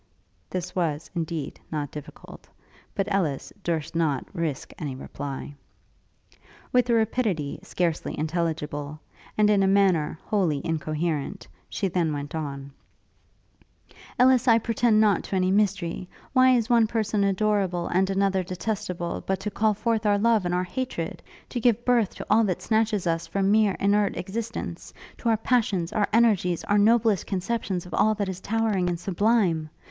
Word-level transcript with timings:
This 0.49 0.75
was, 0.75 1.11
indeed, 1.13 1.59
not 1.71 1.91
difficult; 1.91 2.47
but 2.95 3.05
Ellis 3.13 3.53
durst 3.63 3.93
not 3.95 4.25
risk 4.33 4.73
any 4.79 4.95
reply. 4.95 5.53
With 6.73 6.89
a 6.89 6.95
rapidity 6.95 7.59
scarcely 7.61 8.17
intelligible, 8.17 8.99
and 9.37 9.47
in 9.47 9.61
a 9.61 9.67
manner 9.67 10.17
wholly 10.25 10.59
incoherent, 10.65 11.47
she 11.69 11.87
then 11.87 12.13
went 12.13 12.33
on: 12.33 12.71
'Ellis, 14.17 14.47
I 14.47 14.57
pretend 14.57 14.99
not 14.99 15.23
to 15.25 15.35
any 15.35 15.51
mystery. 15.51 16.09
Why 16.33 16.55
is 16.55 16.67
one 16.67 16.87
person 16.87 17.23
adorable, 17.23 17.87
and 17.87 18.09
another 18.09 18.41
detestable, 18.43 19.21
but 19.27 19.39
to 19.41 19.51
call 19.51 19.75
forth 19.75 20.07
our 20.07 20.17
love 20.17 20.47
and 20.47 20.55
our 20.55 20.63
hatred? 20.63 21.21
to 21.49 21.59
give 21.59 21.85
birth 21.85 22.15
to 22.15 22.25
all 22.27 22.43
that 22.45 22.63
snatches 22.63 23.05
us 23.05 23.27
from 23.27 23.51
mere 23.51 23.73
inert 23.79 24.17
existence; 24.17 24.95
to 25.19 25.29
our 25.29 25.37
passions, 25.37 25.93
our 25.93 26.07
energies, 26.11 26.63
our 26.63 26.79
noblest 26.79 27.27
conceptions 27.27 27.85
of 27.85 27.93
all 27.93 28.15
that 28.15 28.29
is 28.29 28.39
towering 28.41 28.89
and 28.89 28.99
sublime? 28.99 29.69